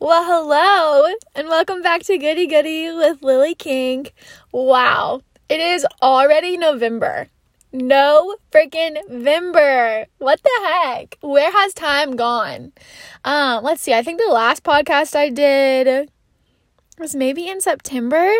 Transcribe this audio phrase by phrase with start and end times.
[0.00, 4.06] Well, hello, and welcome back to Goody Goody with Lily King.
[4.52, 7.26] Wow, it is already November.
[7.72, 10.06] No freaking November.
[10.18, 11.18] What the heck?
[11.20, 12.70] Where has time gone?
[13.24, 13.92] Um, let's see.
[13.92, 16.12] I think the last podcast I did
[17.00, 18.30] was maybe in September.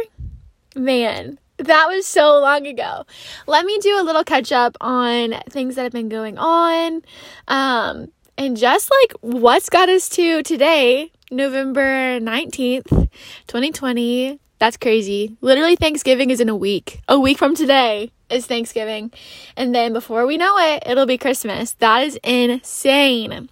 [0.77, 3.05] Man, that was so long ago.
[3.49, 7.03] Let me do a little catch up on things that have been going on.
[7.49, 13.11] Um, and just like what's got us to today, November 19th,
[13.47, 14.39] 2020.
[14.59, 15.37] That's crazy.
[15.41, 17.01] Literally, Thanksgiving is in a week.
[17.09, 19.13] A week from today is Thanksgiving.
[19.57, 21.73] And then before we know it, it'll be Christmas.
[21.75, 23.49] That is insane.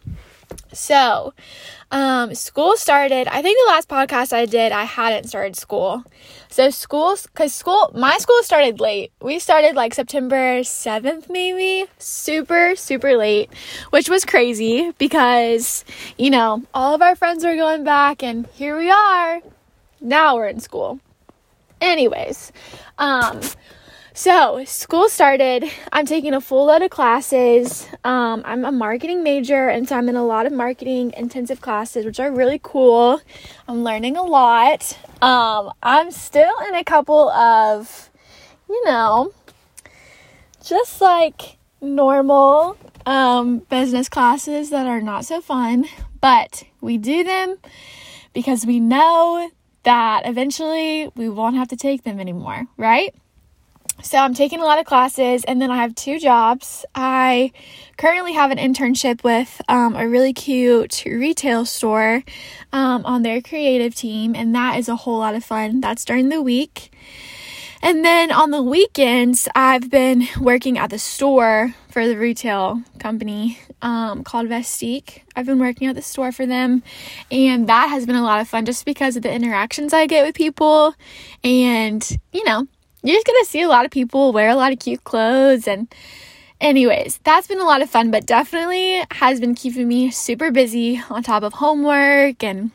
[0.73, 1.35] So,
[1.91, 3.29] um, school started.
[3.29, 6.05] I think the last podcast I did, I hadn't started school.
[6.49, 9.13] So school, cause school, my school started late.
[9.21, 11.89] We started like September 7th, maybe.
[11.99, 13.51] Super, super late,
[13.91, 15.85] which was crazy because,
[16.17, 19.41] you know, all of our friends were going back and here we are.
[20.01, 21.01] Now we're in school.
[21.81, 22.53] Anyways,
[22.99, 23.41] um,
[24.17, 25.65] so, school started.
[25.93, 27.87] I'm taking a full load of classes.
[28.03, 32.07] Um, I'm a marketing major, and so I'm in a lot of marketing intensive classes,
[32.07, 33.21] which are really cool.
[33.69, 34.99] I'm learning a lot.
[35.21, 38.09] Um, I'm still in a couple of,
[38.71, 39.35] you know,
[40.65, 45.85] just like normal um, business classes that are not so fun,
[46.23, 47.59] but we do them
[48.33, 49.51] because we know
[49.83, 53.15] that eventually we won't have to take them anymore, right?
[54.03, 56.85] So I'm taking a lot of classes and then I have two jobs.
[56.95, 57.53] I
[57.97, 62.23] currently have an internship with um, a really cute retail store
[62.73, 65.81] um, on their creative team, and that is a whole lot of fun.
[65.81, 66.93] That's during the week.
[67.83, 73.59] And then on the weekends, I've been working at the store for the retail company
[73.83, 75.23] um, called Vestique.
[75.35, 76.83] I've been working at the store for them,
[77.31, 80.25] and that has been a lot of fun just because of the interactions I get
[80.25, 80.95] with people.
[81.45, 82.67] And, you know,
[83.07, 85.93] you're just gonna see a lot of people wear a lot of cute clothes and
[86.61, 91.01] anyways that's been a lot of fun but definitely has been keeping me super busy
[91.11, 92.71] on top of homework and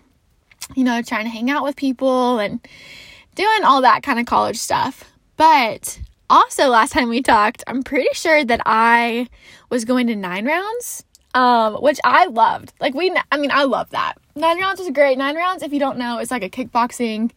[0.75, 2.59] you know trying to hang out with people and
[3.35, 5.11] doing all that kind of college stuff.
[5.37, 5.99] But
[6.29, 9.27] also last time we talked i'm pretty sure that i
[9.69, 11.03] was going to nine rounds
[11.33, 12.73] um, which i loved.
[12.79, 14.15] Like we i mean i love that.
[14.35, 15.17] Nine rounds was great.
[15.17, 17.31] Nine rounds if you don't know it's like a kickboxing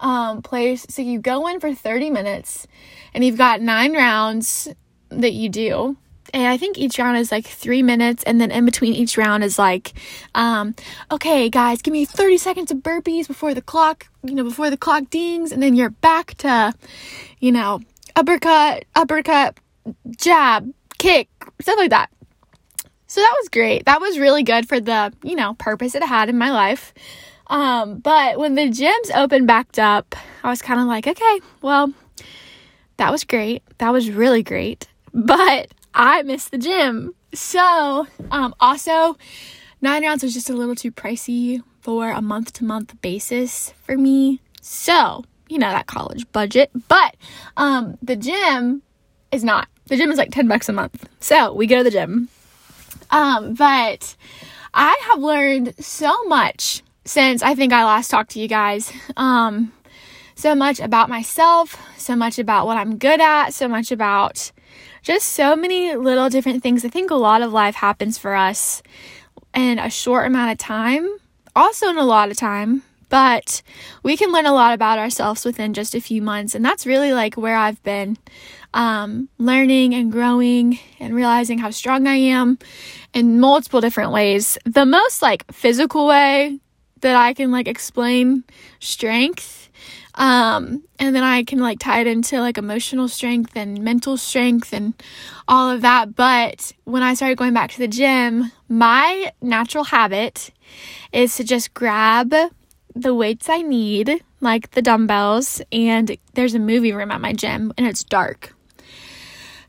[0.00, 0.86] um, place.
[0.88, 2.66] So you go in for 30 minutes
[3.14, 4.68] and you've got nine rounds
[5.10, 5.96] that you do.
[6.34, 9.42] And I think each round is like three minutes, and then in between each round
[9.42, 9.94] is like,
[10.34, 10.74] um,
[11.10, 14.76] okay, guys, give me 30 seconds of burpees before the clock, you know, before the
[14.76, 16.74] clock dings, and then you're back to,
[17.40, 17.80] you know,
[18.14, 19.58] uppercut, uppercut,
[20.18, 21.28] jab, kick,
[21.60, 22.10] stuff like that.
[23.06, 23.86] So that was great.
[23.86, 26.92] That was really good for the, you know, purpose it had in my life.
[27.48, 30.14] Um, but when the gyms opened back up,
[30.44, 31.92] I was kind of like, okay, well,
[32.98, 33.62] that was great.
[33.78, 34.88] That was really great.
[35.14, 37.14] But I missed the gym.
[37.34, 39.16] So, um, also,
[39.80, 43.96] nine rounds was just a little too pricey for a month to month basis for
[43.96, 44.40] me.
[44.60, 46.70] So, you know, that college budget.
[46.88, 47.16] But,
[47.56, 48.82] um, the gym
[49.32, 49.68] is not.
[49.86, 51.08] The gym is like 10 bucks a month.
[51.20, 52.28] So, we go to the gym.
[53.10, 54.16] Um, but
[54.74, 58.92] I have learned so much since I think I last talked to you guys.
[59.16, 59.72] Um,
[60.34, 64.52] so much about myself, so much about what I'm good at, so much about
[65.02, 66.84] just so many little different things.
[66.84, 68.82] I think a lot of life happens for us
[69.54, 71.08] in a short amount of time,
[71.56, 73.62] also in a lot of time, but
[74.02, 76.54] we can learn a lot about ourselves within just a few months.
[76.54, 78.18] And that's really like where I've been
[78.74, 82.58] um, learning and growing and realizing how strong I am
[83.14, 84.58] in multiple different ways.
[84.66, 86.60] The most like physical way
[87.00, 88.44] that I can like explain
[88.80, 89.70] strength.
[90.14, 94.72] Um, and then I can like tie it into like emotional strength and mental strength
[94.72, 94.94] and
[95.46, 96.16] all of that.
[96.16, 100.50] But when I started going back to the gym, my natural habit
[101.12, 102.34] is to just grab
[102.94, 107.72] the weights I need, like the dumbbells, and there's a movie room at my gym
[107.76, 108.54] and it's dark.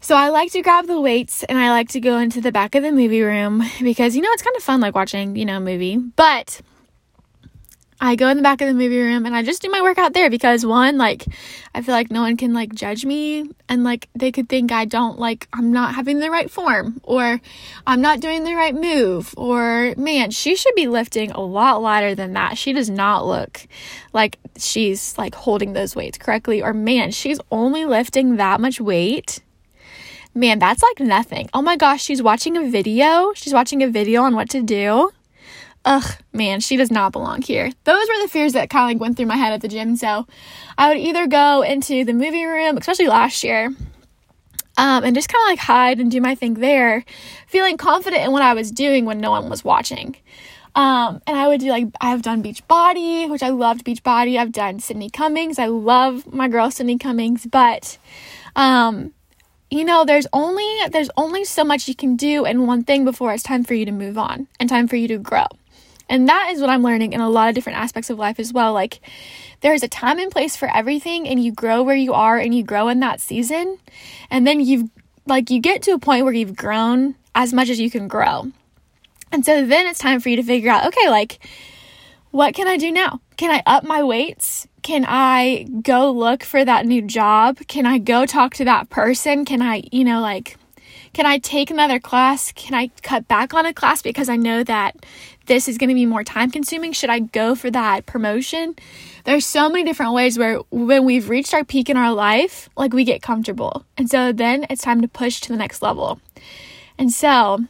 [0.02, 2.74] So I like to grab the weights and I like to go into the back
[2.74, 5.58] of the movie room because you know it's kind of fun like watching, you know,
[5.58, 5.98] a movie.
[5.98, 6.62] But
[8.02, 10.14] I go in the back of the movie room and I just do my workout
[10.14, 11.26] there because one, like,
[11.76, 14.86] I feel like no one can like judge me and like they could think I
[14.86, 17.42] don't like, I'm not having the right form or
[17.86, 22.16] I'm not doing the right move or man, she should be lifting a lot lighter
[22.16, 22.58] than that.
[22.58, 23.68] She does not look
[24.14, 29.42] like she's like holding those weights correctly or man, she's only lifting that much weight.
[30.34, 31.50] Man, that's like nothing.
[31.54, 33.34] Oh my gosh, she's watching a video.
[33.34, 35.12] She's watching a video on what to do
[35.90, 37.72] ugh, man, she does not belong here.
[37.84, 39.96] Those were the fears that kind of like went through my head at the gym.
[39.96, 40.28] So
[40.78, 43.66] I would either go into the movie room, especially last year,
[44.78, 47.04] um, and just kind of like hide and do my thing there,
[47.48, 50.16] feeling confident in what I was doing when no one was watching.
[50.76, 54.38] Um, and I would do like, I've done Beachbody, which I loved Beachbody.
[54.38, 55.58] I've done Sydney Cummings.
[55.58, 57.98] I love my girl Sydney Cummings, but,
[58.56, 59.12] um,
[59.72, 63.34] you know, there's only, there's only so much you can do in one thing before
[63.34, 65.46] it's time for you to move on and time for you to grow.
[66.10, 68.52] And that is what I'm learning in a lot of different aspects of life as
[68.52, 68.74] well.
[68.74, 69.00] Like,
[69.62, 72.64] there's a time and place for everything, and you grow where you are and you
[72.64, 73.78] grow in that season.
[74.30, 74.90] And then you've,
[75.28, 78.52] like, you get to a point where you've grown as much as you can grow.
[79.32, 81.40] And so then it's time for you to figure out okay, like,
[82.32, 83.22] what can I do now?
[83.38, 84.68] Can I up my weights?
[84.82, 87.58] Can I go look for that new job?
[87.68, 89.46] Can I go talk to that person?
[89.46, 90.58] Can I, you know, like,
[91.14, 92.52] can I take another class?
[92.52, 94.96] Can I cut back on a class because I know that
[95.50, 96.94] this is going to be more time consuming?
[96.94, 98.76] Should I go for that promotion?
[99.26, 102.94] There's so many different ways where when we've reached our peak in our life, like
[102.94, 103.84] we get comfortable.
[103.98, 106.22] And so then it's time to push to the next level.
[106.98, 107.66] And so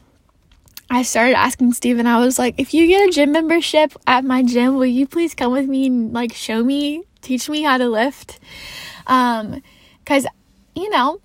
[0.90, 4.42] I started asking Steven, I was like, if you get a gym membership at my
[4.42, 7.88] gym, will you please come with me and like show me, teach me how to
[7.88, 8.38] lift?
[9.06, 9.62] Um,
[10.04, 10.26] cause
[10.76, 11.20] you know,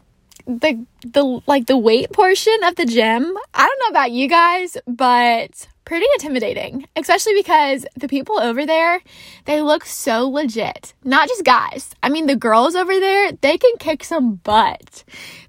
[0.47, 4.77] the, the, like the weight portion of the gym, I don't know about you guys,
[4.87, 9.01] but pretty intimidating, especially because the people over there,
[9.45, 10.93] they look so legit.
[11.03, 11.93] Not just guys.
[12.03, 15.03] I mean, the girls over there, they can kick some butt.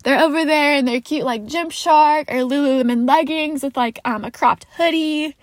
[0.05, 4.31] They're over there in their cute like Gymshark or Lululemon leggings with like um, a
[4.31, 5.35] cropped hoodie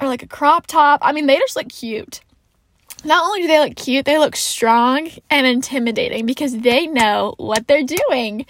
[0.00, 1.00] or like a crop top.
[1.02, 2.20] I mean, they just look cute.
[3.04, 7.68] Not only do they look cute, they look strong and intimidating because they know what
[7.68, 8.46] they're doing.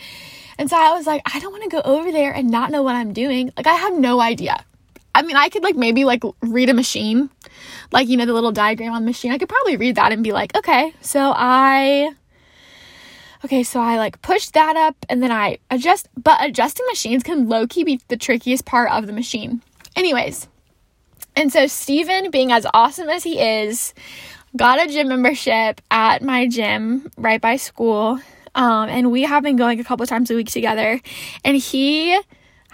[0.58, 2.82] And so I was like, I don't want to go over there and not know
[2.82, 3.52] what I'm doing.
[3.56, 4.64] Like, I have no idea.
[5.16, 7.30] I mean, I could like maybe like read a machine,
[7.90, 9.32] like, you know, the little diagram on the machine.
[9.32, 12.10] I could probably read that and be like, okay, so I,
[13.42, 17.48] okay, so I like pushed that up and then I adjust, but adjusting machines can
[17.48, 19.62] low key be the trickiest part of the machine.
[19.96, 20.48] Anyways,
[21.34, 23.94] and so Steven, being as awesome as he is,
[24.54, 28.20] got a gym membership at my gym right by school.
[28.54, 31.00] Um, and we have been going a couple times a week together.
[31.42, 32.20] And he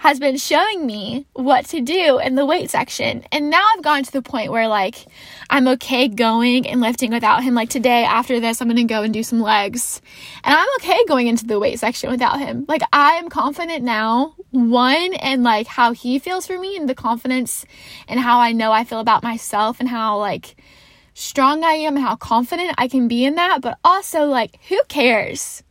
[0.03, 3.23] has been showing me what to do in the weight section.
[3.31, 5.05] And now I've gone to the point where like
[5.49, 7.55] I'm okay going and lifting without him.
[7.55, 10.01] Like today after this, I'm to go and do some legs.
[10.43, 12.65] And I'm okay going into the weight section without him.
[12.67, 16.95] Like I am confident now, one, and like how he feels for me and the
[16.95, 17.65] confidence
[18.09, 20.57] and how I know I feel about myself and how like
[21.13, 23.61] strong I am and how confident I can be in that.
[23.61, 25.63] But also like who cares?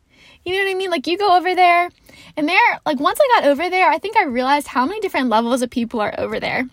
[0.43, 0.90] You know what I mean?
[0.90, 1.90] Like you go over there
[2.37, 5.29] and there, like once I got over there, I think I realized how many different
[5.29, 6.69] levels of people are over there.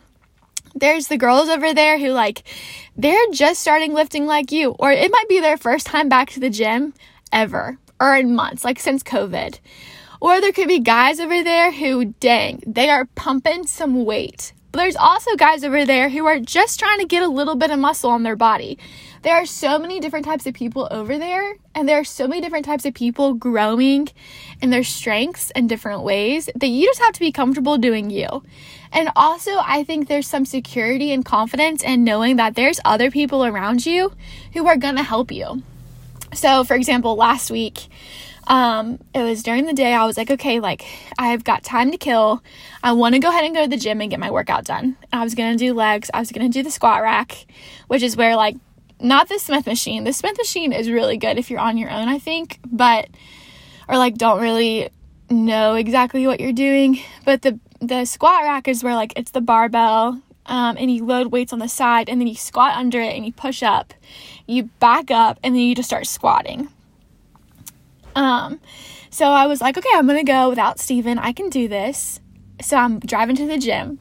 [0.76, 2.44] There's the girls over there who like
[2.96, 6.40] they're just starting lifting like you, or it might be their first time back to
[6.40, 6.94] the gym
[7.32, 9.60] ever, or in months, like since COVID.
[10.22, 14.54] Or there could be guys over there who, dang, they are pumping some weight.
[14.72, 17.72] But there's also guys over there who are just trying to get a little bit
[17.72, 18.78] of muscle on their body.
[19.22, 22.40] There are so many different types of people over there, and there are so many
[22.40, 24.08] different types of people growing
[24.62, 28.44] in their strengths in different ways that you just have to be comfortable doing you.
[28.92, 33.44] And also, I think there's some security and confidence in knowing that there's other people
[33.44, 34.14] around you
[34.54, 35.64] who are gonna help you.
[36.34, 37.88] So, for example, last week,
[38.50, 39.94] um, it was during the day.
[39.94, 40.84] I was like, okay, like
[41.20, 42.44] I've got time to kill.
[42.84, 44.98] I want to go ahead and go to the gym and get my workout done.
[45.14, 46.10] I was gonna do legs.
[46.14, 47.46] I was gonna do the squat rack,
[47.88, 48.58] which is where like
[49.00, 50.04] not the Smith machine.
[50.04, 53.08] The Smith machine is really good if you're on your own, I think, but
[53.88, 54.90] or like don't really
[55.30, 57.00] know exactly what you're doing.
[57.26, 60.22] But the the squat rack is where like it's the barbell.
[60.48, 63.24] Um, and you load weights on the side and then you squat under it and
[63.24, 63.94] you push up
[64.48, 66.70] you back up and then you just start squatting
[68.16, 68.60] um,
[69.10, 71.18] so I was like, okay, I'm gonna go without Steven.
[71.20, 72.20] I can do this.
[72.62, 74.00] So I'm driving to the gym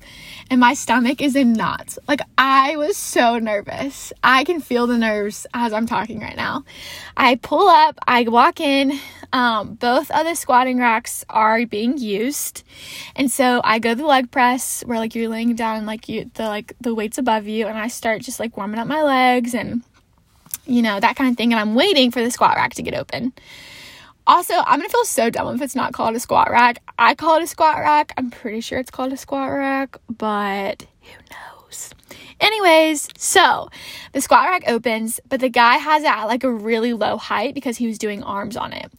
[0.51, 1.99] and my stomach is in knots.
[2.09, 4.13] Like I was so nervous.
[4.23, 6.65] I can feel the nerves as I'm talking right now.
[7.17, 8.99] I pull up, I walk in,
[9.33, 12.65] um, both other squatting racks are being used.
[13.15, 16.45] And so I go the leg press where like you're laying down like you the
[16.45, 19.83] like the weights above you and I start just like warming up my legs and
[20.67, 22.95] you know, that kind of thing and I'm waiting for the squat rack to get
[22.95, 23.33] open.
[24.29, 26.83] Also, I'm gonna feel so dumb if it's not called a squat rack.
[26.99, 28.13] I call it a squat rack.
[28.19, 31.95] I'm pretty sure it's called a squat rack, but who knows?
[32.39, 33.71] Anyways, so
[34.13, 37.55] the squat rack opens, but the guy has it at like a really low height
[37.55, 38.93] because he was doing arms on it.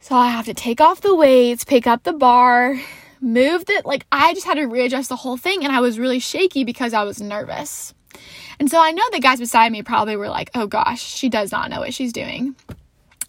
[0.00, 2.76] So I have to take off the weights, pick up the bar,
[3.20, 3.86] move it.
[3.86, 6.92] Like I just had to readjust the whole thing and I was really shaky because
[6.92, 7.94] I was nervous.
[8.58, 11.52] And so I know the guys beside me probably were like, oh gosh, she does
[11.52, 12.56] not know what she's doing.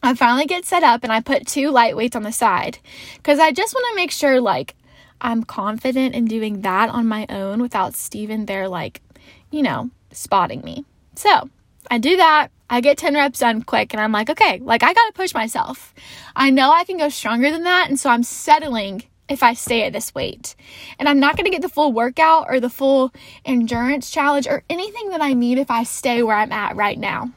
[0.05, 2.77] I finally get set up and I put two light weights on the side
[3.15, 4.75] because I just want to make sure like
[5.19, 9.01] I'm confident in doing that on my own without Steven there like,
[9.49, 10.85] you know, spotting me.
[11.15, 11.49] So
[11.89, 12.49] I do that.
[12.69, 15.95] I get 10 reps done quick and I'm like, okay, like I gotta push myself.
[16.35, 17.89] I know I can go stronger than that.
[17.89, 20.55] And so I'm settling if I stay at this weight.
[20.99, 23.11] And I'm not gonna get the full workout or the full
[23.43, 27.31] endurance challenge or anything that I need if I stay where I'm at right now.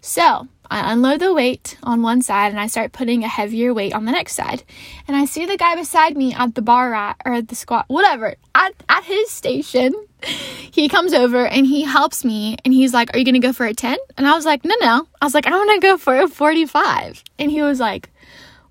[0.00, 3.92] So I unload the weight on one side and I start putting a heavier weight
[3.92, 4.62] on the next side.
[5.06, 7.84] And I see the guy beside me at the bar rack or at the squat,
[7.88, 9.92] whatever, at, at his station.
[10.72, 13.66] He comes over and he helps me and he's like, Are you gonna go for
[13.66, 13.98] a 10?
[14.16, 15.06] And I was like, No, no.
[15.20, 17.22] I was like, I wanna go for a 45.
[17.38, 18.08] And he was like,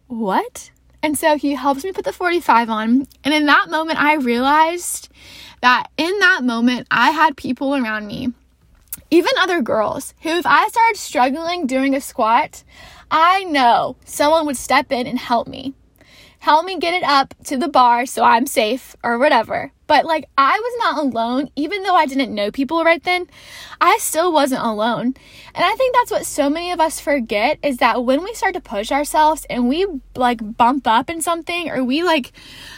[0.07, 0.71] What?
[1.03, 3.07] And so he helps me put the 45 on.
[3.23, 5.09] And in that moment, I realized
[5.61, 8.33] that in that moment, I had people around me
[9.11, 12.63] even other girls who, if I started struggling doing a squat,
[13.11, 15.73] I know someone would step in and help me.
[16.39, 19.73] Help me get it up to the bar so I'm safe or whatever.
[19.91, 23.27] But like, I was not alone, even though I didn't know people right then,
[23.81, 25.07] I still wasn't alone.
[25.53, 28.53] And I think that's what so many of us forget is that when we start
[28.53, 32.31] to push ourselves and we like bump up in something or we like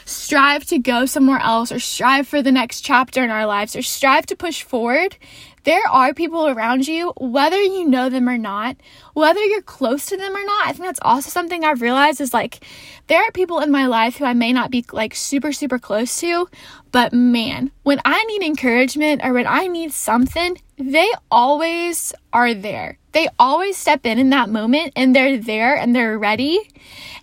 [0.06, 3.84] strive to go somewhere else or strive for the next chapter in our lives or
[3.84, 5.16] strive to push forward,
[5.64, 8.76] there are people around you, whether you know them or not,
[9.14, 10.68] whether you're close to them or not.
[10.68, 12.66] I think that's also something I've realized is like
[13.08, 16.20] there are people in my life who I may not be like super, super close
[16.20, 16.50] to,
[16.94, 23.00] but man, when I need encouragement or when I need something, they always are there.
[23.14, 26.60] They always step in in that moment and they're there and they're ready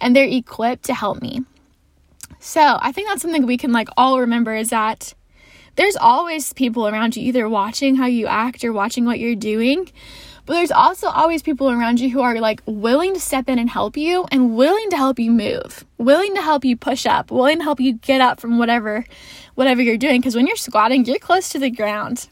[0.01, 1.45] and they're equipped to help me.
[2.41, 5.15] So I think that's something we can like all remember is that
[5.77, 9.89] there's always people around you either watching how you act or watching what you're doing.
[10.51, 13.71] But there's also always people around you who are like willing to step in and
[13.71, 17.59] help you and willing to help you move, willing to help you push up, willing
[17.59, 19.05] to help you get up from whatever
[19.55, 22.27] whatever you're doing because when you're squatting, you're close to the ground.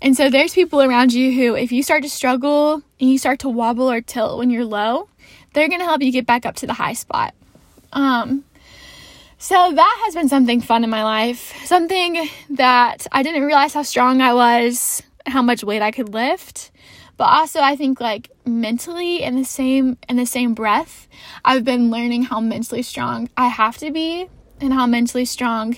[0.00, 3.40] And so there's people around you who if you start to struggle and you start
[3.40, 5.10] to wobble or tilt when you're low,
[5.52, 7.34] they're going to help you get back up to the high spot.
[7.92, 8.42] Um
[9.36, 11.52] so that has been something fun in my life.
[11.66, 16.70] Something that I didn't realize how strong I was, how much weight I could lift.
[17.18, 21.06] But also I think like mentally in the same in the same breath,
[21.44, 24.28] I've been learning how mentally strong I have to be
[24.60, 25.76] and how mentally strong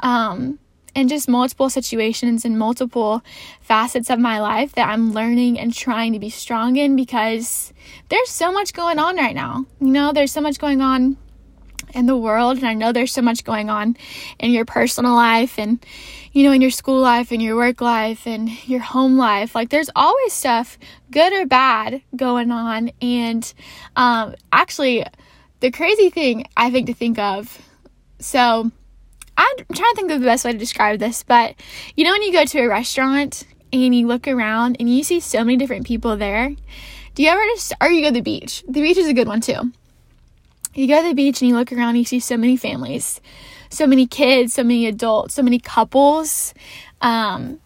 [0.00, 0.58] um
[0.94, 3.22] in just multiple situations and multiple
[3.60, 7.72] facets of my life that I'm learning and trying to be strong in because
[8.08, 9.66] there's so much going on right now.
[9.80, 11.16] You know, there's so much going on
[11.94, 13.96] in the world and I know there's so much going on
[14.38, 15.84] in your personal life and
[16.32, 19.70] you know in your school life and your work life and your home life like
[19.70, 20.78] there's always stuff
[21.10, 22.90] good or bad going on.
[23.00, 23.52] And
[23.96, 25.04] um actually
[25.60, 27.60] the crazy thing I think to think of
[28.18, 28.70] so
[29.36, 31.54] I'm trying to think of the best way to describe this but
[31.96, 35.20] you know when you go to a restaurant and you look around and you see
[35.20, 36.54] so many different people there
[37.18, 38.62] do you ever just or you go to the beach.
[38.68, 39.72] The beach is a good one too.
[40.72, 43.20] You go to the beach and you look around, and you see so many families,
[43.70, 46.54] so many kids, so many adults, so many couples.
[47.00, 47.60] Um,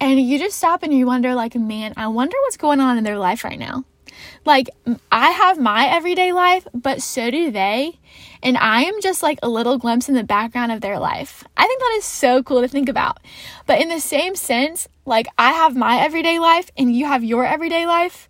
[0.00, 3.04] and you just stop and you wonder, like, man, I wonder what's going on in
[3.04, 3.84] their life right now.
[4.44, 4.70] Like,
[5.10, 7.98] I have my everyday life, but so do they.
[8.42, 11.44] And I am just like a little glimpse in the background of their life.
[11.56, 13.18] I think that is so cool to think about.
[13.66, 17.44] But in the same sense, like, I have my everyday life and you have your
[17.44, 18.28] everyday life.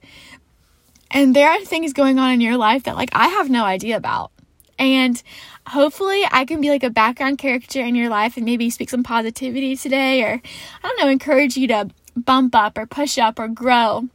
[1.11, 3.97] And there are things going on in your life that like I have no idea
[3.97, 4.33] about.
[4.78, 5.23] And
[5.66, 9.02] hopefully I can be like a background character in your life and maybe speak some
[9.02, 10.40] positivity today or
[10.82, 14.08] I don't know, encourage you to bump up or push up or grow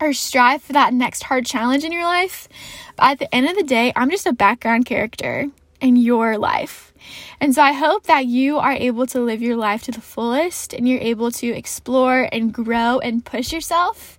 [0.00, 2.48] or strive for that next hard challenge in your life.
[2.96, 5.48] But at the end of the day, I'm just a background character
[5.80, 6.87] in your life.
[7.40, 10.72] And so I hope that you are able to live your life to the fullest
[10.72, 14.18] and you're able to explore and grow and push yourself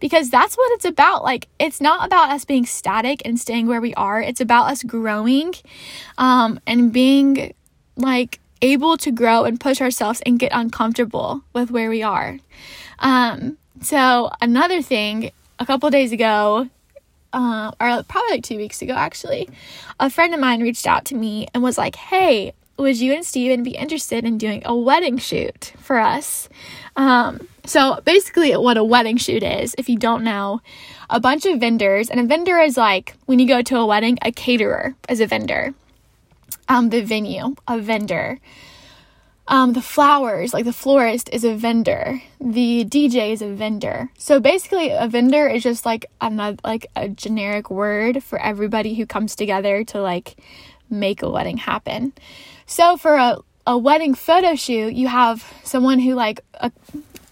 [0.00, 1.24] because that's what it's about.
[1.24, 4.82] Like, it's not about us being static and staying where we are, it's about us
[4.82, 5.54] growing
[6.18, 7.54] um, and being
[7.96, 12.38] like able to grow and push ourselves and get uncomfortable with where we are.
[12.98, 16.68] Um, so, another thing, a couple days ago,
[17.32, 19.48] uh, or probably like two weeks ago, actually,
[20.00, 23.24] a friend of mine reached out to me and was like, Hey, would you and
[23.24, 26.48] Steven be interested in doing a wedding shoot for us?
[26.96, 30.60] Um, so basically, what a wedding shoot is, if you don't know,
[31.10, 34.18] a bunch of vendors, and a vendor is like when you go to a wedding,
[34.22, 35.74] a caterer is a vendor.
[36.68, 38.38] um, the venue, a vendor.
[39.50, 42.22] Um, the flowers, like the florist, is a vendor.
[42.38, 44.10] The DJ is a vendor.
[44.18, 49.06] So basically, a vendor is just like another, like a generic word for everybody who
[49.06, 50.36] comes together to like
[50.90, 52.12] make a wedding happen.
[52.66, 56.70] So for a, a wedding photo shoot, you have someone who like a,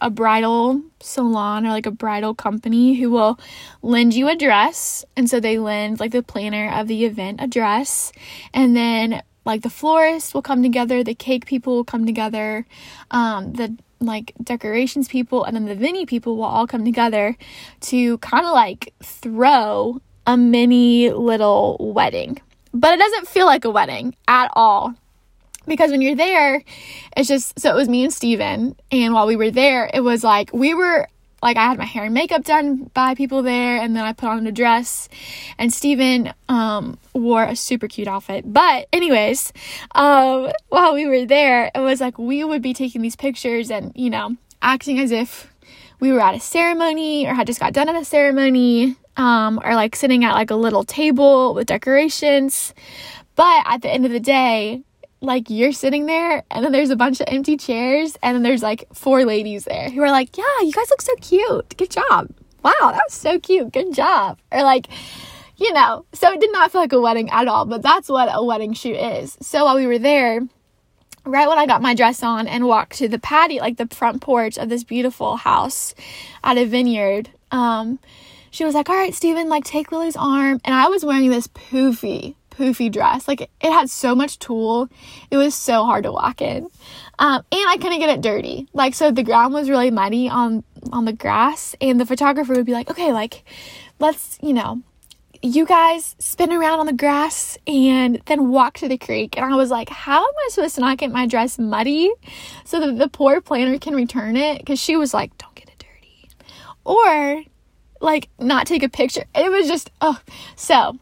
[0.01, 3.39] a bridal salon or like a bridal company who will
[3.83, 5.05] lend you a dress.
[5.17, 8.11] And so they lend like the planner of the event a dress.
[8.55, 12.67] And then like the florists will come together, the cake people will come together,
[13.11, 17.37] um, the like decorations people, and then the venue people will all come together
[17.81, 22.39] to kind of like throw a mini little wedding.
[22.75, 24.95] But it doesn't feel like a wedding at all
[25.67, 26.63] because when you're there,
[27.17, 28.77] it's just so it was me and Steven.
[28.91, 31.09] And while we were there, it was like we were
[31.47, 34.29] like I had my hair and makeup done by people there, and then I put
[34.29, 35.09] on a dress,
[35.59, 38.53] and Steven um, wore a super cute outfit.
[38.53, 39.53] But anyways,
[39.95, 43.93] um, while we were there, it was like we would be taking these pictures and
[43.95, 45.55] you know acting as if
[46.01, 49.77] we were at a ceremony or had just got done at a ceremony, um, or
[49.77, 52.75] like sitting at like a little table with decorations.
[53.37, 54.83] But at the end of the day,
[55.21, 58.63] like you're sitting there and then there's a bunch of empty chairs and then there's
[58.63, 61.77] like four ladies there who are like, "Yeah, you guys look so cute.
[61.77, 62.31] Good job.
[62.63, 63.73] Wow, that was so cute.
[63.73, 64.89] Good job." Or like,
[65.57, 68.29] you know, so it did not feel like a wedding at all, but that's what
[68.31, 69.37] a wedding shoot is.
[69.41, 70.41] So while we were there,
[71.25, 74.23] right when I got my dress on and walked to the patio, like the front
[74.23, 75.95] porch of this beautiful house
[76.45, 77.99] at a vineyard, um,
[78.51, 80.61] she was like, All right, Steven, like take Lily's arm.
[80.65, 83.29] And I was wearing this poofy, poofy dress.
[83.29, 84.89] Like it had so much tulle.
[85.31, 86.69] It was so hard to walk in.
[87.19, 88.69] Um, and I couldn't get it dirty.
[88.73, 92.67] Like so the ground was really muddy on on the grass and the photographer would
[92.67, 93.45] be like, "Okay, like
[93.99, 94.83] let's, you know,
[95.43, 99.57] you guys spin around on the grass and then walk to the creek." And I
[99.57, 102.13] was like, "How am I supposed to not get my dress muddy
[102.65, 105.79] so that the poor planner can return it?" Cuz she was like, "Don't get it
[105.79, 106.29] dirty."
[106.85, 107.43] Or
[108.01, 109.25] like not take a picture.
[109.35, 110.21] It was just oh.
[110.55, 110.99] So,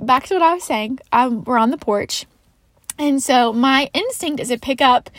[0.00, 0.98] back to what I was saying.
[1.12, 2.26] Um, we're on the porch.
[2.98, 5.10] And so my instinct is to pick up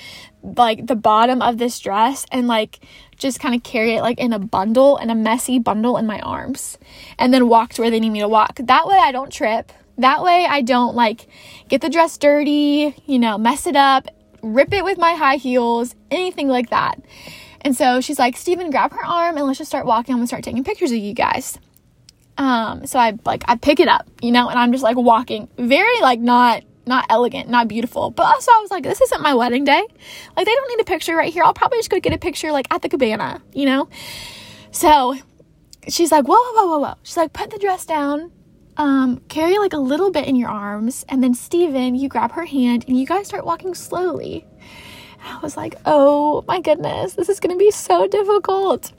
[0.43, 2.79] like the bottom of this dress and like
[3.17, 6.19] just kind of carry it like in a bundle in a messy bundle in my
[6.19, 6.77] arms
[7.17, 8.59] and then walk to where they need me to walk.
[8.62, 9.71] That way I don't trip.
[9.97, 11.27] That way I don't like
[11.69, 14.07] get the dress dirty, you know, mess it up,
[14.41, 17.01] rip it with my high heels, anything like that.
[17.62, 20.13] And so she's like, Steven, grab her arm and let's just start walking.
[20.13, 21.57] I'm gonna start taking pictures of you guys.
[22.37, 25.47] Um, so I like I pick it up, you know, and I'm just like walking,
[25.57, 28.09] very like not not elegant, not beautiful.
[28.09, 29.81] But also I was like, this isn't my wedding day.
[30.35, 31.43] Like they don't need a picture right here.
[31.43, 33.87] I'll probably just go get a picture like at the cabana, you know?
[34.71, 35.15] So
[35.87, 36.93] she's like, whoa, whoa, whoa, whoa.
[37.03, 38.31] She's like, put the dress down.
[38.75, 42.45] Um, carry like a little bit in your arms, and then Steven, you grab her
[42.45, 44.47] hand and you guys start walking slowly.
[45.23, 48.91] I was like, oh my goodness, this is to be so difficult.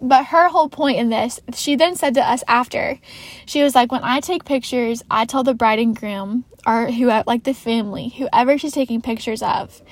[0.00, 2.98] But her whole point in this, she then said to us after,
[3.46, 7.06] she was like, when I take pictures, I tell the bride and groom or who,
[7.06, 9.82] like the family, whoever she's taking pictures of,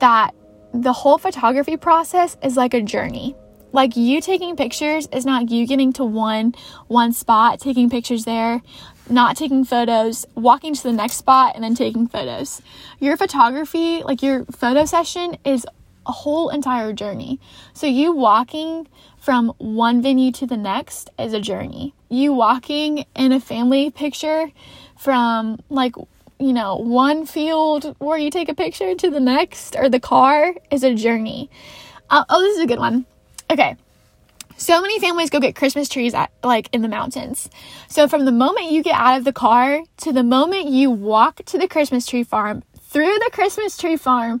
[0.00, 0.32] that
[0.74, 3.34] the whole photography process is like a journey.
[3.72, 6.54] Like you taking pictures is not you getting to one
[6.86, 8.62] one spot, taking pictures there,
[9.10, 12.62] not taking photos, walking to the next spot, and then taking photos.
[13.00, 15.66] Your photography, like your photo session, is
[16.06, 17.40] a whole entire journey.
[17.72, 18.86] So, you walking
[19.18, 21.94] from one venue to the next is a journey.
[22.08, 24.50] You walking in a family picture
[24.96, 25.96] from like,
[26.38, 30.54] you know, one field where you take a picture to the next or the car
[30.70, 31.50] is a journey.
[32.08, 33.04] Uh, oh, this is a good one.
[33.50, 33.76] Okay,
[34.56, 37.50] so many families go get Christmas trees at, like in the mountains.
[37.88, 41.44] So from the moment you get out of the car to the moment you walk
[41.46, 44.40] to the Christmas tree farm, through the Christmas tree farm,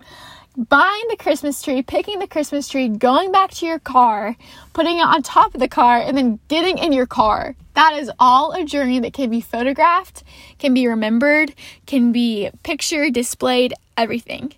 [0.56, 4.36] buying the Christmas tree, picking the Christmas tree, going back to your car,
[4.72, 7.54] putting it on top of the car, and then getting in your car.
[7.74, 10.22] That is all a journey that can be photographed,
[10.58, 11.54] can be remembered,
[11.86, 14.54] can be pictured, displayed, everything.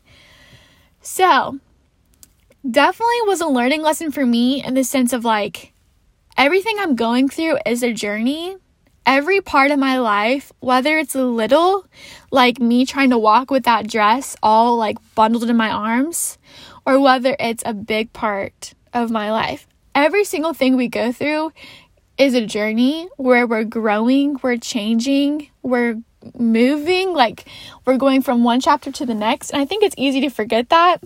[1.03, 1.59] So,
[2.69, 5.73] definitely was a learning lesson for me in the sense of like
[6.37, 8.57] everything I'm going through is a journey.
[9.09, 11.87] Every part of my life, whether it's a little,
[12.31, 16.37] like me trying to walk with that dress all like bundled in my arms,
[16.85, 21.55] or whether it's a big part of my life, every single thing we go through
[22.19, 26.03] is a journey where we're growing, we're changing, we're
[26.39, 27.47] moving, like
[27.87, 29.53] we're going from one chapter to the next.
[29.53, 31.03] And I think it's easy to forget that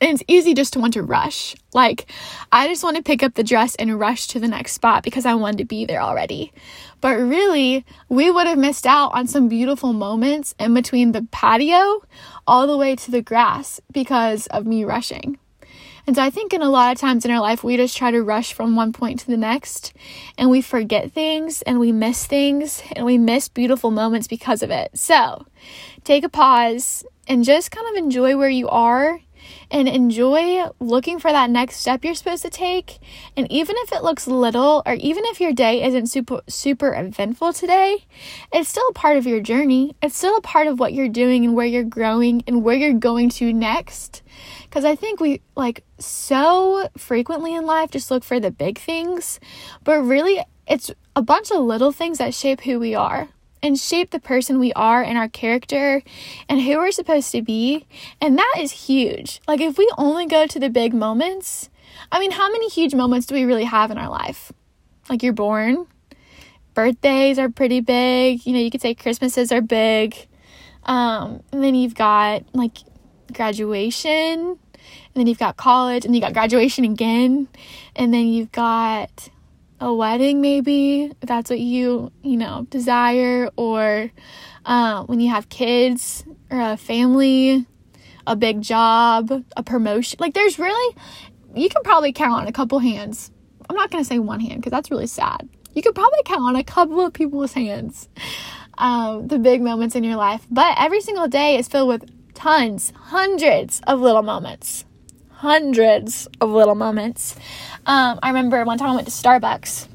[0.00, 1.56] And it's easy just to want to rush.
[1.74, 2.10] Like,
[2.52, 5.26] I just want to pick up the dress and rush to the next spot because
[5.26, 6.52] I wanted to be there already.
[7.00, 12.02] But really, we would have missed out on some beautiful moments in between the patio
[12.46, 15.38] all the way to the grass because of me rushing.
[16.08, 18.10] And so I think in a lot of times in our life, we just try
[18.10, 19.92] to rush from one point to the next
[20.38, 24.70] and we forget things and we miss things and we miss beautiful moments because of
[24.70, 24.96] it.
[24.96, 25.44] So
[26.04, 29.20] take a pause and just kind of enjoy where you are
[29.70, 32.98] and enjoy looking for that next step you're supposed to take.
[33.36, 37.52] And even if it looks little, or even if your day isn't super, super eventful
[37.52, 38.06] today,
[38.52, 39.96] it's still a part of your journey.
[40.02, 42.92] It's still a part of what you're doing and where you're growing and where you're
[42.92, 44.22] going to next.
[44.64, 49.40] Because I think we like so frequently in life just look for the big things,
[49.84, 53.28] but really it's a bunch of little things that shape who we are
[53.62, 56.02] and shape the person we are and our character
[56.48, 57.86] and who we're supposed to be.
[58.20, 59.40] And that is huge.
[59.48, 61.70] Like, if we only go to the big moments,
[62.12, 64.52] I mean, how many huge moments do we really have in our life?
[65.08, 65.86] Like, you're born,
[66.74, 68.46] birthdays are pretty big.
[68.46, 70.14] You know, you could say Christmases are big.
[70.84, 72.78] Um, and then you've got like
[73.32, 74.58] graduation, and
[75.14, 77.48] then you've got college, and you got graduation again,
[77.96, 79.28] and then you've got
[79.80, 84.10] a wedding maybe that's what you you know desire or
[84.66, 87.64] uh, when you have kids or a family
[88.26, 90.96] a big job a promotion like there's really
[91.54, 93.30] you can probably count on a couple hands.
[93.68, 95.48] I'm not going to say one hand because that's really sad.
[95.74, 98.08] You could probably count on a couple of people's hands
[98.78, 102.92] um, the big moments in your life but every single day is filled with tons
[102.96, 104.84] hundreds of little moments
[105.38, 107.36] hundreds of little moments.
[107.86, 109.86] Um, I remember one time I went to Starbucks,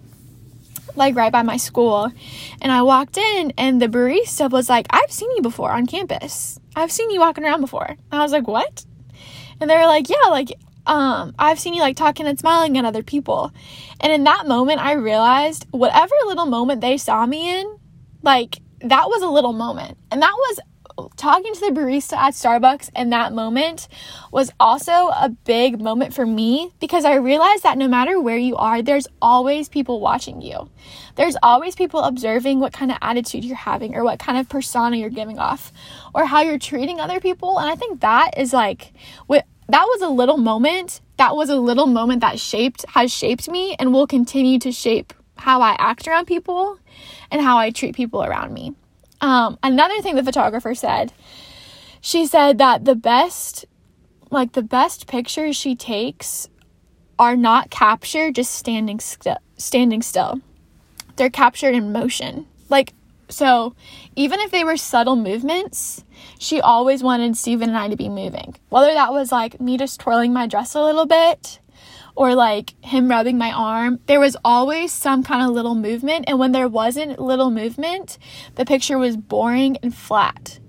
[0.95, 2.09] like right by my school,
[2.61, 6.59] and I walked in, and the barista was like, I've seen you before on campus.
[6.77, 7.87] I've seen you walking around before.
[7.87, 8.85] And I was like, What?
[9.59, 10.53] And they were like, Yeah, like,
[10.85, 13.51] um, I've seen you like talking and smiling at other people.
[13.99, 17.79] And in that moment, I realized whatever little moment they saw me in,
[18.21, 19.97] like, that was a little moment.
[20.09, 20.59] And that was
[21.15, 23.87] talking to the barista at Starbucks in that moment
[24.31, 28.55] was also a big moment for me because I realized that no matter where you
[28.55, 30.69] are, there's always people watching you.
[31.15, 34.97] There's always people observing what kind of attitude you're having or what kind of persona
[34.97, 35.71] you're giving off
[36.13, 37.59] or how you're treating other people.
[37.59, 38.93] And I think that is like
[39.27, 41.01] what that was a little moment.
[41.17, 45.13] That was a little moment that shaped has shaped me and will continue to shape
[45.37, 46.79] how I act around people
[47.31, 48.73] and how I treat people around me.
[49.23, 51.13] Um, another thing the photographer said,
[52.01, 53.63] she said that the best,
[54.29, 56.49] like the best pictures she takes
[57.17, 60.41] are not captured just standing still, standing still.
[61.15, 62.47] They're captured in motion.
[62.67, 62.93] Like,
[63.29, 63.75] so
[64.17, 66.03] even if they were subtle movements,
[66.37, 68.57] she always wanted Steven and I to be moving.
[68.67, 71.61] Whether that was like me just twirling my dress a little bit
[72.15, 73.99] or like him rubbing my arm.
[74.05, 76.25] There was always some kind of little movement.
[76.27, 78.17] And when there wasn't little movement,
[78.55, 80.59] the picture was boring and flat.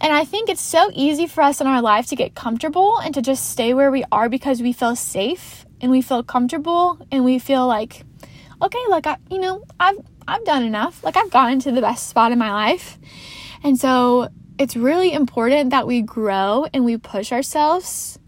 [0.00, 3.14] And I think it's so easy for us in our life to get comfortable and
[3.14, 7.24] to just stay where we are because we feel safe and we feel comfortable and
[7.24, 8.04] we feel like,
[8.60, 9.96] okay, like I, you know, I've
[10.28, 11.02] I've done enough.
[11.02, 12.98] Like I've gotten to the best spot in my life.
[13.62, 18.18] And so it's really important that we grow and we push ourselves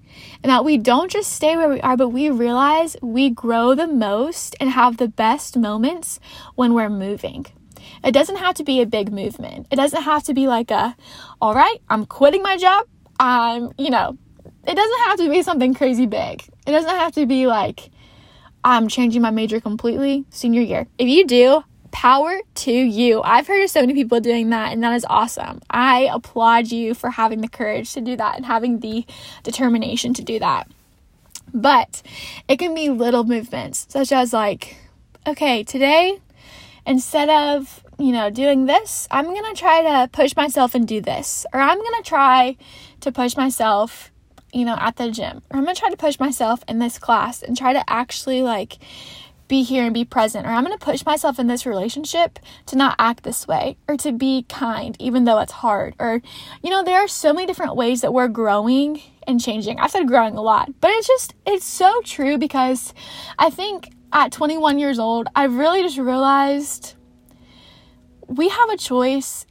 [0.42, 3.86] and that we don't just stay where we are, but we realize we grow the
[3.86, 6.20] most and have the best moments
[6.54, 7.46] when we're moving.
[8.04, 9.66] It doesn't have to be a big movement.
[9.70, 10.96] It doesn't have to be like a,
[11.40, 12.86] all right, I'm quitting my job.
[13.18, 14.16] I'm, you know,
[14.66, 16.44] it doesn't have to be something crazy big.
[16.66, 17.90] It doesn't have to be like,
[18.62, 20.86] I'm changing my major completely senior year.
[20.98, 23.22] If you do, power to you.
[23.22, 25.60] I've heard of so many people doing that, and that is awesome.
[25.70, 29.04] I applaud you for having the courage to do that and having the
[29.42, 30.68] determination to do that.
[31.52, 32.02] But
[32.46, 34.76] it can be little movements, such as like,
[35.26, 36.20] okay, today,
[36.86, 41.44] instead of you know, doing this, I'm gonna try to push myself and do this.
[41.52, 42.56] Or I'm gonna try
[43.00, 44.12] to push myself,
[44.52, 45.42] you know, at the gym.
[45.50, 48.78] Or I'm gonna try to push myself in this class and try to actually like
[49.48, 52.76] be here and be present, or I'm going to push myself in this relationship to
[52.76, 55.94] not act this way, or to be kind, even though it's hard.
[55.98, 56.20] Or,
[56.62, 59.80] you know, there are so many different ways that we're growing and changing.
[59.80, 62.94] I've said growing a lot, but it's just, it's so true because
[63.38, 66.94] I think at 21 years old, I've really just realized
[68.26, 69.46] we have a choice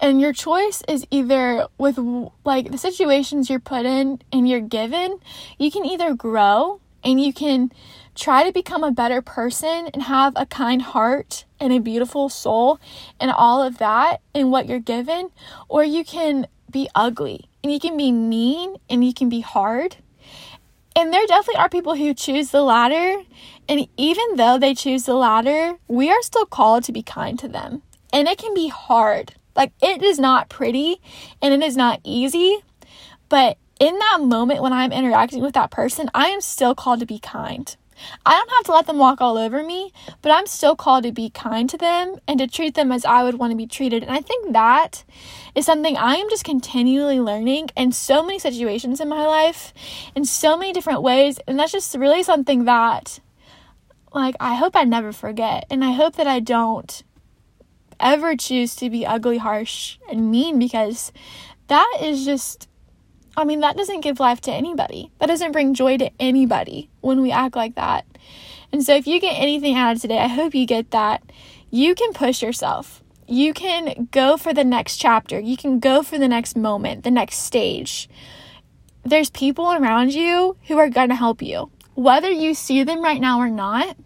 [0.00, 1.98] and your choice is either with
[2.44, 5.18] like the situations you're put in and you're given
[5.58, 7.72] you can either grow and you can
[8.14, 12.80] try to become a better person and have a kind heart and a beautiful soul
[13.20, 15.30] and all of that in what you're given,
[15.68, 19.96] or you can be ugly and you can be mean and you can be hard
[20.96, 23.22] And there definitely are people who choose the latter.
[23.68, 27.48] And even though they choose the latter, we are still called to be kind to
[27.48, 27.82] them.
[28.12, 29.34] And it can be hard.
[29.54, 31.00] Like, it is not pretty
[31.40, 32.58] and it is not easy.
[33.28, 37.06] But in that moment when I'm interacting with that person, I am still called to
[37.06, 37.76] be kind.
[38.24, 41.12] I don't have to let them walk all over me, but I'm still called to
[41.12, 44.02] be kind to them and to treat them as I would want to be treated.
[44.02, 45.04] And I think that
[45.54, 49.72] is something I am just continually learning in so many situations in my life,
[50.14, 51.38] in so many different ways.
[51.46, 53.20] And that's just really something that,
[54.12, 55.66] like, I hope I never forget.
[55.70, 57.02] And I hope that I don't
[57.98, 61.12] ever choose to be ugly, harsh, and mean because
[61.66, 62.68] that is just
[63.38, 65.12] I mean, that doesn't give life to anybody.
[65.20, 68.04] That doesn't bring joy to anybody when we act like that.
[68.72, 71.22] And so, if you get anything out of today, I hope you get that.
[71.70, 73.00] You can push yourself.
[73.28, 75.38] You can go for the next chapter.
[75.38, 78.08] You can go for the next moment, the next stage.
[79.04, 81.70] There's people around you who are going to help you.
[81.94, 83.96] Whether you see them right now or not,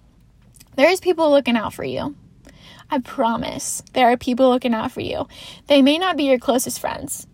[0.76, 2.16] there's people looking out for you.
[2.90, 5.26] I promise there are people looking out for you.
[5.68, 7.26] They may not be your closest friends,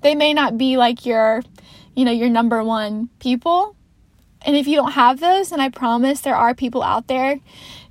[0.00, 1.42] they may not be like your,
[1.94, 3.74] you know, your number one people.
[4.42, 7.40] And if you don't have those, then I promise there are people out there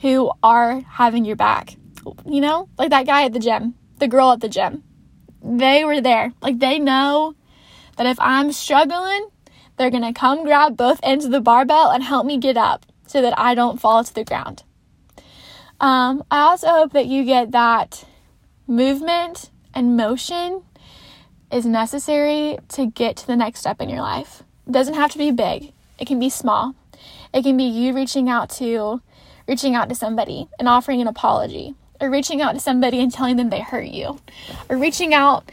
[0.02, 1.76] who are having your back.
[2.26, 4.84] You know, like that guy at the gym, the girl at the gym.
[5.43, 6.34] They were there.
[6.41, 7.36] Like they know
[7.98, 9.30] that if I'm struggling,
[9.78, 12.86] they're going to come grab both ends of the barbell and help me get up
[13.06, 14.63] so that I don't fall to the ground.
[15.80, 18.06] Um, I also hope that you get that
[18.65, 20.63] movement and motion
[21.51, 24.43] is necessary to get to the next step in your life.
[24.67, 25.73] It doesn't have to be big.
[25.99, 26.75] It can be small.
[27.33, 29.01] It can be you reaching out to
[29.47, 33.38] reaching out to somebody and offering an apology or reaching out to somebody and telling
[33.38, 34.19] them they hurt you
[34.69, 35.49] or reaching out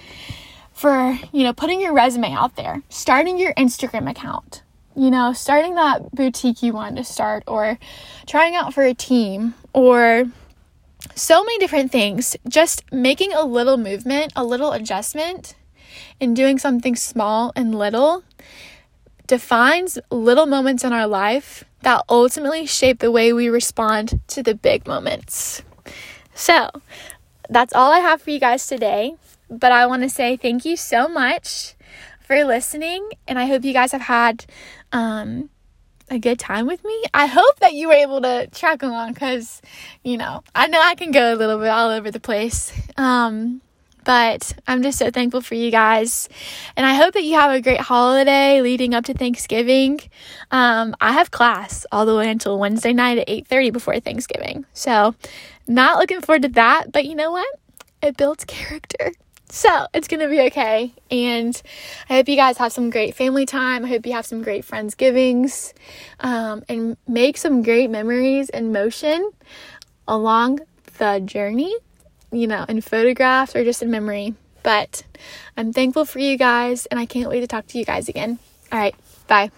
[0.73, 4.63] for, you know, putting your resume out there, starting your Instagram account,
[4.97, 7.79] you know, starting that boutique you want to start or
[8.27, 10.25] trying out for a team or
[11.15, 12.37] so many different things.
[12.49, 15.55] Just making a little movement, a little adjustment
[16.21, 18.25] and doing something small and little
[19.27, 24.55] defines little moments in our life that ultimately shape the way we respond to the
[24.55, 25.63] big moments.
[26.35, 26.71] So,
[27.49, 29.15] that's all I have for you guys today.
[29.51, 31.75] But I want to say thank you so much
[32.21, 34.47] for listening, and I hope you guys have had
[34.93, 35.51] um,
[36.11, 37.03] a good time with me.
[37.13, 39.61] I hope that you were able to track along because,
[40.03, 42.73] you know, I know I can go a little bit all over the place.
[42.97, 43.61] Um,
[44.05, 46.29] but I'm just so thankful for you guys.
[46.77, 50.01] And I hope that you have a great holiday leading up to Thanksgiving.
[50.51, 54.67] Um, I have class all the way until Wednesday night at 8:30 before Thanksgiving.
[54.73, 55.15] So
[55.67, 57.49] not looking forward to that, but you know what?
[58.03, 59.13] It builds character.
[59.49, 60.93] So it's gonna be okay.
[61.11, 61.61] And
[62.11, 63.85] I hope you guys have some great family time.
[63.85, 65.73] I hope you have some great Friendsgivings
[66.21, 69.31] um, and make some great memories in motion
[70.09, 70.61] along
[70.99, 71.75] the journey
[72.35, 74.35] you know, in photographs or just in memory.
[74.63, 75.05] But
[75.57, 78.39] I'm thankful for you guys and I can't wait to talk to you guys again.
[78.73, 78.95] All right,
[79.27, 79.51] bye.